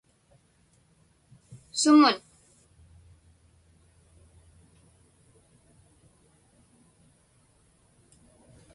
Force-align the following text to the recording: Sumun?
Sumun? 1.79 2.15